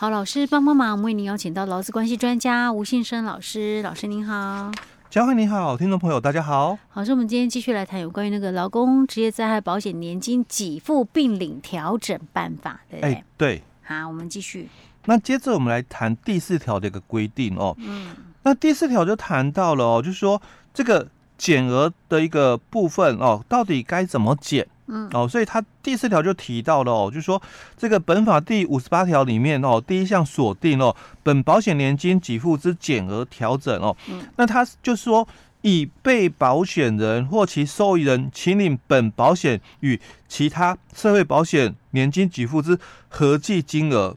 [0.00, 4.70] 好，老师帮帮忙，我们为您邀请到劳资关系专家吴信生老师，老师您好。
[5.10, 6.78] 嘉惠你好，听众朋友大家好。
[6.88, 13.12] 好，所以我们今天继续来谈有关于那个劳工职业灾害保险年金给付并领调整办法，对不对？
[13.12, 13.62] 哎，对。
[13.82, 14.68] 好，我们继续。
[15.06, 17.74] 那接着我们来谈第四条的一个规定哦。
[17.80, 18.14] 嗯。
[18.44, 20.40] 那第四条就谈到了哦，就是说
[20.72, 24.64] 这个减额的一个部分哦，到底该怎么减？
[24.88, 25.08] 嗯。
[25.12, 27.40] 哦，所以他第四条就提到了哦，就是说
[27.76, 33.96] 这个本法第五十八条里面哦，第一项锁定哦，本保险年金给付之减额调整哦。
[34.08, 34.20] 嗯。
[34.36, 35.26] 那他就是说，
[35.62, 44.16] 以被保险人或其受益人请领本保险与其他社会保险年金给付之合计金额。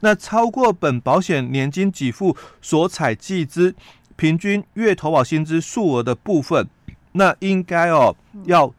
[0.00, 3.74] 那超过本保险年金给付所采计之
[4.16, 6.68] 平均月投保薪资数额的部分，
[7.12, 8.70] 那应该哦要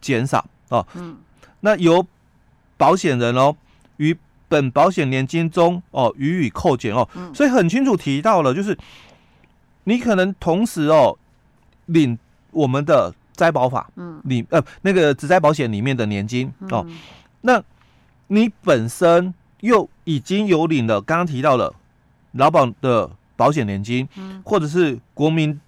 [0.00, 0.86] 减少哦。
[0.94, 1.16] 嗯。
[1.60, 2.06] 那由
[2.76, 3.56] 保险人哦
[3.96, 4.16] 于
[4.48, 7.08] 本保险年金中哦予以扣减哦。
[7.34, 8.76] 所以很清楚提到了，就是
[9.84, 11.18] 你可能同时哦
[11.86, 12.18] 领
[12.50, 16.86] 我们的灾保法，嗯，你呃那个职灾保险里面的年金哦，
[17.42, 17.62] 那
[18.28, 19.34] 你本身。
[19.60, 21.74] 又已经有领了，刚刚提到了
[22.30, 25.60] 劳保的保险年金，嗯，或者是国民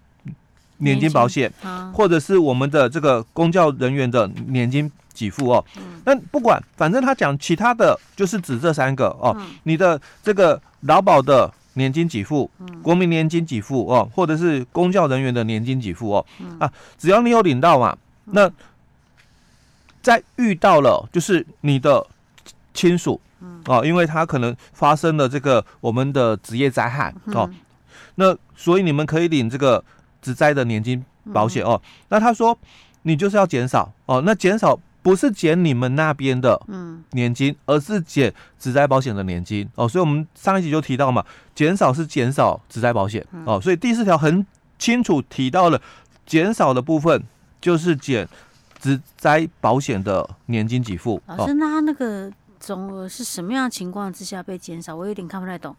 [0.81, 1.51] 年金保险，
[1.95, 5.65] 或者是我们的这个公教人员的年金给付哦。
[6.05, 9.35] 那不管，反正他讲其他的就是指这三个哦。
[9.63, 12.51] 你的这个劳保的年金给付，
[12.83, 16.27] 国民年金给付哦，或者是公教人员的年金给付哦，
[16.59, 18.51] 啊，只要你有领到嘛，那
[20.03, 22.07] 在遇到了就是你的
[22.75, 23.21] 亲属。
[23.65, 27.49] 哦，因为他可能发生了这个我们的职业灾害哦，
[28.17, 29.83] 那所以你们可以领这个
[30.21, 31.81] 职灾的年金保险哦。
[32.09, 32.57] 那他说
[33.03, 36.61] 你就是要减少哦，那减少不是减你们那边的
[37.13, 39.89] 年金，而是减职灾保险的年金哦。
[39.89, 43.61] 所以我们上一集就提到嘛，减少是减少职灾保险哦。
[43.61, 44.47] 所以第四条很
[44.79, 45.81] 清楚提到了
[46.27, 47.23] 减少的部分
[47.61, 48.29] 就是减
[48.79, 51.21] 职灾保险的年金给付。
[51.27, 52.31] 老师，那他那个。
[52.63, 54.95] 总额是什么样的情况之下被减少？
[54.95, 55.75] 我有点看不太懂。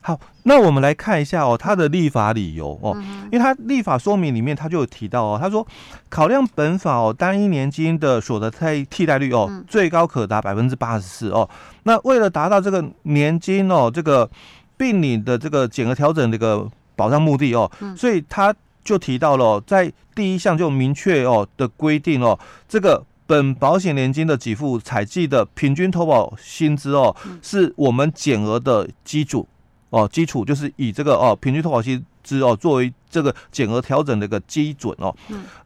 [0.00, 2.96] 好，那我们来看一下哦，他的立法理由哦，
[3.30, 5.66] 因为他立法说明里面他就有提到哦，他说
[6.08, 11.48] 考量本法哦，单一年金的所得替替代率哦，最高可达百分之八十四哦。
[11.82, 14.30] 那为了达到这个年金哦，这个
[14.76, 16.66] 病理的这个减额调整的一个
[16.96, 22.38] 保障目的哦，所以他就提到了在第一项就明确哦的规定哦，
[22.68, 23.04] 这个。
[23.28, 29.46] 本保险年金的给付采计的平均投保薪资哦，是我们减额的基础
[29.90, 35.14] 哦，基础就是以这个哦平均投保薪资哦作为这个减额调整的一个基准哦。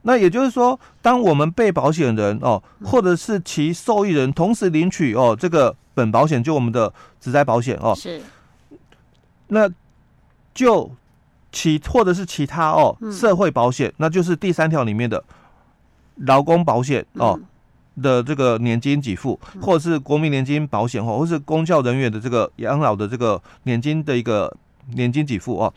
[0.03, 8.23] 那也就是说，当我们被保险人哦，或者是其受益人同时领取哦这个本保险，就我们的职灾保险哦，是，
[9.49, 9.69] 那
[10.55, 10.91] 就
[11.51, 15.23] 其或者是其他哦社会保险，那就是第三条里面的
[16.17, 17.39] 劳工保险哦。
[18.01, 24.55] 的这个年金给付，或者是国民年金保险，或或是公教人员的这个养老的这个年金的一个
[24.95, 25.75] 年金给付哦，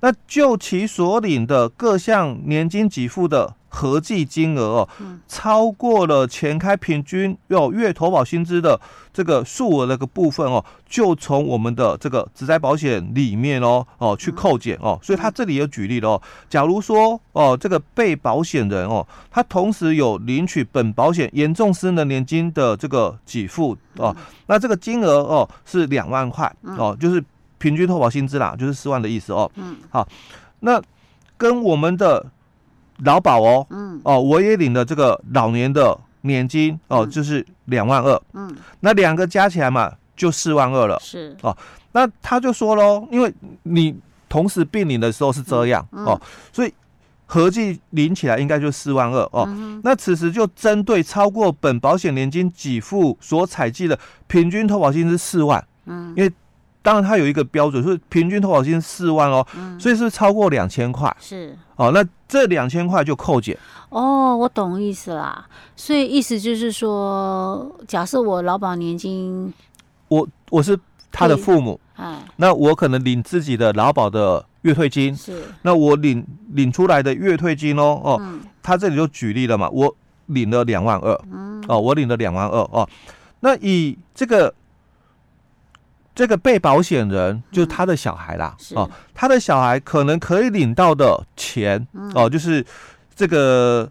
[0.00, 3.54] 那就其所领的各项年金给付的。
[3.68, 4.88] 合计金额哦，
[5.28, 8.80] 超过了前开平均要月投保薪资的
[9.12, 14.98] 这个数额那个部分哦，就从我们的这个职灾保险里面哦哦去扣减哦。
[15.02, 27.22] 所以他这里有举例了哦，假如说哦这个被保险人哦，他同时有领取本保险严重失能年金的这个给付哦，那这个金额哦是两万块哦，就是
[27.58, 29.50] 平均投保薪资啦，就是四万的意思哦。
[29.56, 30.06] 嗯，好，
[30.60, 30.82] 那
[31.36, 32.24] 跟我们的。
[33.04, 41.36] 劳保哦，嗯，哦，我也领了这个老年的年金哦，就是两万二，嗯，那两个加起来嘛，就四万二了，是。
[41.42, 41.54] 哦，
[41.92, 43.30] 那他就说喽，因为
[43.64, 43.94] 你
[44.30, 46.18] 同时并领的时候是这样哦，
[46.54, 46.72] 所以
[47.26, 49.46] 合计领起来应该就四万二哦，
[49.84, 56.32] 那此时就针对超过本保险年金给付所采计的平均投保金是四万，嗯，因为。
[56.86, 61.12] 当然，它有一个标准，是平均投保金四万哦，嗯、所以是超过两千块。
[61.18, 63.58] 是哦，那这两千块就扣减。
[63.88, 65.44] 哦，我懂意思啦。
[65.74, 69.52] 所以意思就是说，假设我劳保年金，
[70.06, 70.78] 我我是
[71.10, 79.92] 他的父母，哎，那我可能领自己的劳保的月退金，是，那我领领出来的月退金哦哦，嗯、他这里就举例了嘛，我
[80.26, 82.88] 领了两万二，嗯，哦，我领了两万二哦，
[83.40, 84.54] 那以这个。
[86.16, 92.64] 这个被保险人就是他的小孩啦，嗯、哦，他的小孩可能可以领到的钱、嗯、哦，就是
[93.14, 93.86] 这个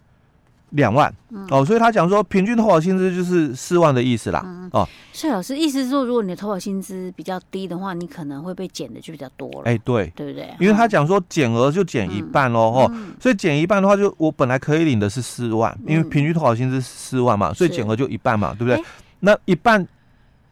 [0.71, 4.41] 两万、嗯、哦，所以他讲说平均投保薪资就是四万的意思啦。
[4.43, 9.61] 嗯、哦，所以老师意思是说，如果你的投保薪资比较低的话，你可能会被减的就比较多了。
[9.65, 10.51] 哎、欸，对，对不对？
[10.59, 18.75] 因为他讲说减额就减一半喽，哦，嗯、所以减一半的话，就我本来可以领的是四万，因为平均投保薪资是四万嘛，所以减额就一半嘛，对不对？
[18.75, 18.83] 欸、
[19.19, 19.87] 那一半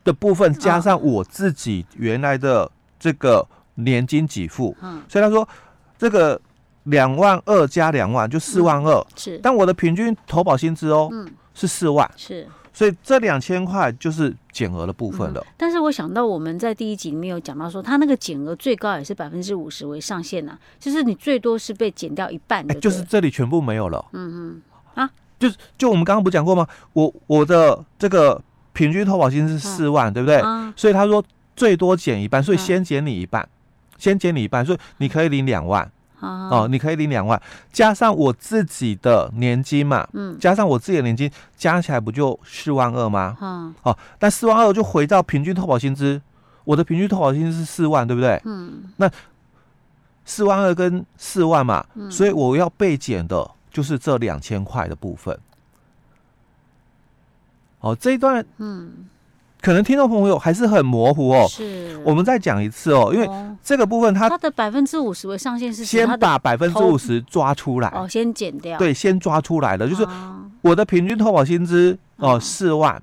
[0.03, 5.47] 的部分加上我自己原来的这个年金给付，嗯，所以他说
[5.97, 6.39] 这个。
[6.87, 15.41] 两万二加两万就四万二，是，但我的平均投保薪资哦，嗯，是四万，是，所以这两千块就是减额的部分了。
[15.55, 24.03] 但是我想到我们在第一集里面有讲到说，他那个减额最高也是百分之五十为上限呐，就是你最多是被减掉一半的，就是这里全部没有了。
[24.11, 24.51] 嗯
[24.95, 25.09] 嗯，啊，
[25.39, 26.67] 就是就我们刚刚不讲过吗？
[26.91, 28.41] 我我的这个
[28.73, 30.41] 平均投保薪资是四万，对不对？
[30.75, 31.23] 所以他说
[31.55, 33.47] 最多减一半，所以先减你一半，
[33.97, 35.89] 先减你一半，所以你可以领两万。
[36.25, 37.41] 哦，你可以领两万，
[37.73, 43.35] 加上我自己的年金嘛，嗯，加上我自己的年金，加起来不就四万二吗？
[43.41, 46.21] 嗯，哦，但四万二就回到平均投保薪资，
[46.63, 48.41] 我的平均投保薪资是四万，对不对？
[48.45, 49.11] 嗯，那
[50.23, 55.37] 四万二跟四万嘛，嗯，所以我要被减的就是这两千块的部分。
[57.83, 58.91] 哦，这一段，嗯。
[59.61, 63.29] 可能听众朋友还是很模糊哦，是，我们再讲一次哦，因为
[63.63, 67.87] 这个部分它它的百分之五十为上限是先把百分之五十抓出来。
[67.95, 70.05] 哦，先减掉，对，先抓出来的，就是
[70.59, 73.01] 我的平均投保薪资哦四万，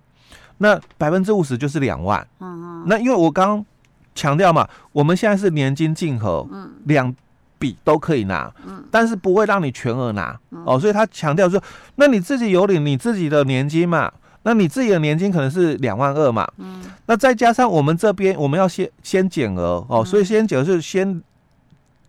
[0.58, 3.66] 那百分之五十就是两万，嗯嗯，那因为我刚刚
[4.14, 7.14] 强调嘛，我们现在是年金竞合，嗯，两
[7.58, 10.38] 笔都可以拿，嗯，但是不会让你全额拿。
[10.66, 11.58] 哦，所以他强调说，
[11.94, 14.12] 那你自己有领你自己的年金嘛。
[14.42, 21.22] 那你自己的年金可能是两万二嘛，嗯，那再加上我们这边我们要先先减额哦，所以先减是先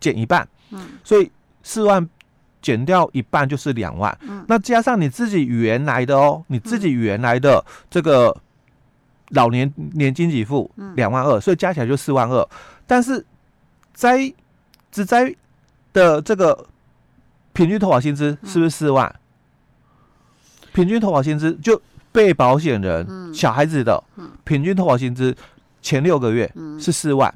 [0.00, 1.30] 减一半，嗯，所以
[1.62, 2.08] 四万
[2.62, 8.34] 减掉一半就是两万，嗯，那加上你自己原来的哦，你自己原来的这个
[9.28, 12.48] 老年年金给付两万二，所以加起来就四万二，
[12.86, 13.22] 但是
[13.92, 14.32] 灾
[14.90, 15.36] 只在
[15.92, 16.66] 的这个
[17.52, 19.14] 平均投保薪资是不是四万？
[20.72, 21.78] 平均投保薪资就。
[22.12, 24.02] 被保险人小孩子的
[24.44, 25.34] 平均投保薪资
[25.80, 27.34] 前六个月是四万，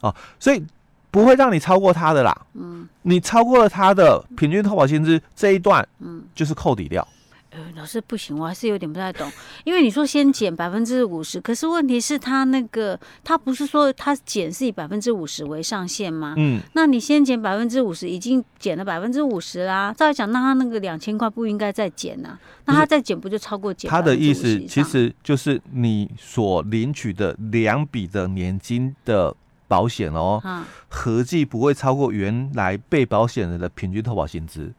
[0.00, 0.62] 啊，所以
[1.10, 2.36] 不会让你超过他的啦。
[2.54, 7.06] 嗯，你超过了他的平均投保薪资这一段，嗯，就是扣抵掉。
[7.54, 9.30] 呃，老师不行，我还是有点不太懂，
[9.62, 16.34] 因为你说先减百分之五十，可是问题是他那个他不是说他减是以百分之五十为上限吗？
[16.36, 19.94] 嗯，那你先减百分之五十，已经减了百分之五十啦。
[19.96, 22.36] 照理讲，那他那个两千块不应该再减啊？
[22.64, 23.88] 那他再减不就超过减？
[23.88, 29.32] 他的意思其实就是你所领取的两笔的年金的
[29.68, 30.42] 保险哦，
[30.88, 34.72] 合计不会超过原来被保险人的平均投保薪资。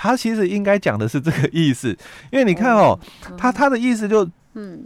[0.00, 1.88] 他其实应该讲的是这个意思，
[2.30, 2.96] 因为你看哦，
[3.36, 4.26] 他他的意思就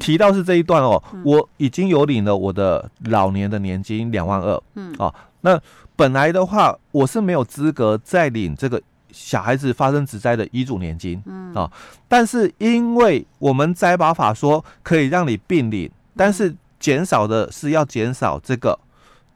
[0.00, 5.60] 提到是这一段哦，我已经有领了我的老年的年金两万二，嗯，哦，那
[5.94, 8.80] 本来的话我是没有资格再领这个
[9.10, 11.70] 小孩子发生职灾的遗嘱年金，嗯，哦，
[12.08, 18.78] 但是因为我们灾保法说可以让你并领，但是减少的是要减少这个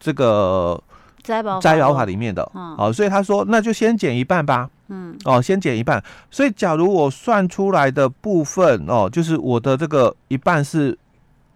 [0.01, 0.83] 这个
[1.23, 4.71] 灾保灾保法里面的，哦，所以他说那就先减一半吧。
[4.89, 6.01] 嗯，哦，先减一半，
[6.31, 10.97] 所以假如我算出来的部分哦，就是我的这个一半是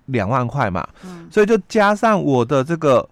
[0.06, 3.08] 两万块嘛，嗯，所以就加上我的这个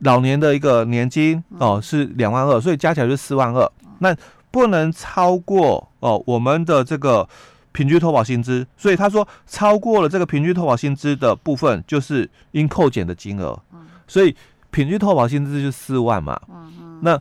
[0.00, 4.14] 老年的一个年金哦是两万二，所以加起来就四万二，那
[4.50, 7.26] 不能超过哦我们的这个
[7.72, 13.58] 平均投保薪资，所以他说超过了这个平均投保薪资的部分就是应扣减的金额，
[14.06, 14.36] 所以
[14.70, 17.18] 平均投保薪资就是四万嘛，嗯，那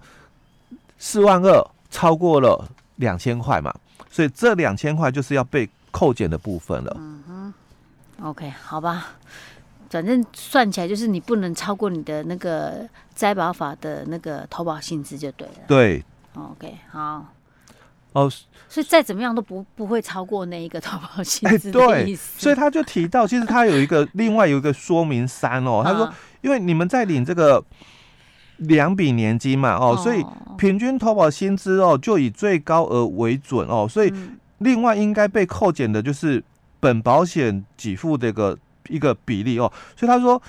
[0.98, 1.66] 四万二。
[1.96, 3.74] 超过了两千块嘛，
[4.12, 6.94] 所以这两千块就是要被扣减的部分了。
[7.00, 7.54] 嗯哼
[8.22, 9.16] ，OK，好吧，
[9.90, 15.54] 反正算起来就是你不能超过你的那个灾保法的那个投保薪资就对了。
[15.70, 17.26] 对，OK，好。
[18.12, 18.30] 哦，
[18.68, 22.34] 所以再怎么样都不不会超过那一个投保薪资的意思。
[22.40, 27.64] 对，所以他就提到，其实他有一个另外有一个说明三哦，他说，因为你们在领这个。
[28.58, 30.26] 两笔年金嘛，哦，所以
[30.58, 34.14] 平均投保薪资哦，就以最高额为准哦，所以
[34.60, 36.42] 另外应该被扣减的就是
[36.80, 38.58] 本保险给付的一个
[38.88, 40.42] 一个比例哦，所以他说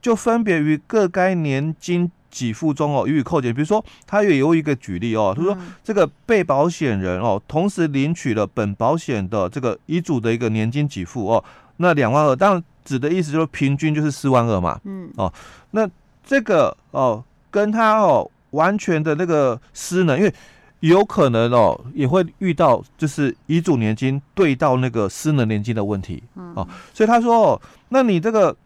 [0.00, 11.44] 就分别于各该年金给付中哦予以扣减，比如说他也有一个举例哦，他说这个被保险人哦同时领取了本保险的这个遗嘱的一个年金给付哦，
[11.78, 15.32] 那两万二，当然指的意思就是平均就是四万二嘛，嗯，哦，
[15.72, 15.90] 那。
[16.24, 20.34] 这个哦，跟他哦完全的那个失能，因为
[20.80, 28.56] 有可能哦，也会遇到就是遗嘱年金对到那个失能年金的问题，嗯、哦，所以他说哦，那你这个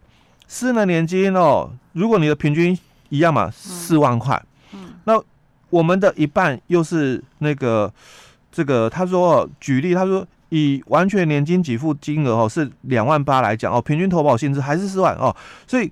[0.46, 4.40] 失能年金哦，如果你的平均一样嘛，四万块，
[4.72, 5.20] 嗯，那
[5.70, 7.92] 我们的一半又是那个
[8.52, 15.34] 这个，他说哦，举例，他说以完全年金给付金额哦是两万八来讲哦，平均投保薪资还是四万哦，
[15.66, 15.90] 所以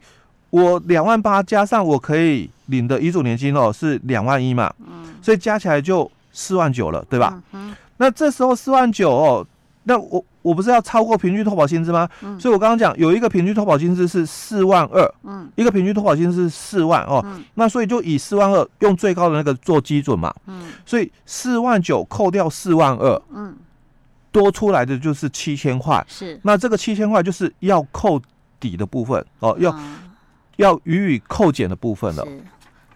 [0.52, 5.14] 我两万八加上我可以领的遗嘱年金哦是两万一嘛，嗯。
[5.22, 7.42] 所以加起来就四万九了，对吧？
[7.52, 7.74] 嗯。
[7.96, 9.46] 那这时候四万九哦，
[9.84, 12.06] 那我我不是要超过平均投保薪资吗？
[12.20, 12.38] 嗯。
[12.38, 17.42] 所以我刚刚讲有一个平均投保薪资是四万二，嗯，一个平均投保薪资是四万哦，嗯。
[17.54, 20.64] 那所以就以四万二用最高的那个做基准嘛，嗯。
[20.84, 23.56] 所以四万九扣掉四万二，嗯，
[24.30, 26.04] 多出来的就是七千块。
[26.06, 26.38] 是。
[26.42, 28.20] 那这个七千块就是要扣
[28.60, 29.74] 底的部分哦，要
[30.62, 32.24] 要予以扣减的部分了。
[32.24, 32.40] 是。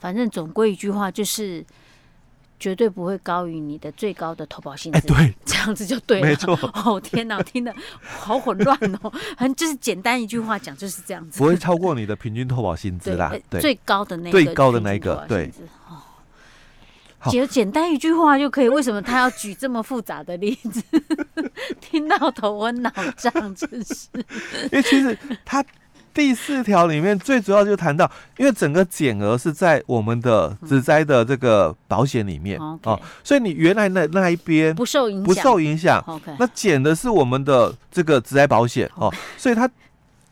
[0.01, 1.65] 反正总归一句话就是。
[2.59, 6.27] 绝对不会高于你的最高的投保薪资，对，这样子就对了。
[6.27, 6.59] 没错。
[6.73, 7.71] 哦天哪，听的
[8.01, 9.13] 好混乱哦。
[9.37, 11.39] 反正就是简单一句话讲，就是这样子。
[11.39, 13.31] 不会超过你的平均投保薪资啦。
[13.51, 15.53] 对，最高的那个最高的那一个，对。
[15.87, 16.01] 哦，
[17.31, 18.71] 只有简单一句话就可以。
[18.71, 20.83] 为什么他要举这么复杂的例子？
[21.79, 24.09] 听到头昏脑胀，真是。
[24.15, 25.63] 因为其实他。
[26.17, 36.21] 第四条里面最主要就谈到，因为整个减额是在我们的职灾的这个保险里面哦、嗯，所以你原来那那一边不受影响，不受影响。
[36.39, 39.69] 那减的是我们的这个职灾保险哦，所以他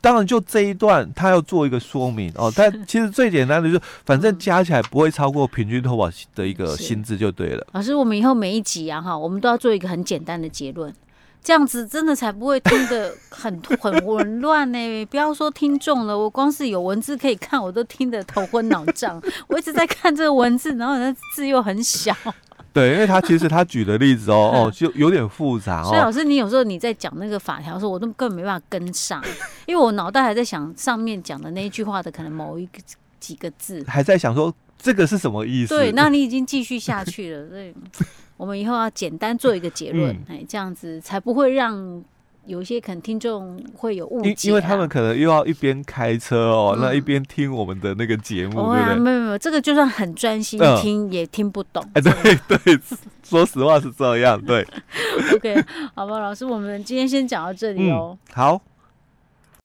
[0.01, 2.51] 当然就这一段他要做一个说明哦。
[2.57, 7.67] 但其实最简单的就是，反正加起来不会超过平均投保的一个薪资就对了。
[7.73, 10.91] 老师，我们以后每一集啊哈，我们都要做一个很简单的结论。
[11.45, 15.07] 这样子真的才不会听得很 很混乱呢。
[15.07, 19.23] 不要说听众了，我光是有文字可以看，我都听得头昏脑胀。
[19.47, 22.17] 我一直在看这个文字，然后那字又很小。
[22.73, 25.85] 对，因为他其实他举的例子哦哦就有点复杂哦。
[25.85, 29.23] 所以老师，你有时候你在讲那个法条的时候，我都根本没办法跟上，
[29.67, 32.79] 因为我脑袋还在想上面讲的那一句话的可能某一个
[33.21, 35.77] 几个字，还在想说这个是什么意思。
[35.77, 37.75] 对，那你已经继续下去了，对。
[38.37, 42.03] 我们以后要简单做一个结论，哎、嗯，这样子才不会让
[42.47, 48.99] 有一些可能听众会有误解、啊，因因为他们可能又要一边开车哦，嗯、那一边听我们的那个节目，哦、对不对？
[49.01, 51.83] 没有没有，这个就算很专心听、嗯、也听不懂。
[51.95, 52.79] 哎，对对，
[53.23, 54.67] 说实话是这样，对。
[55.35, 55.65] OK，
[55.95, 58.19] 好吧，老师，我们今天先讲到这里哦。
[58.29, 58.61] 嗯、好。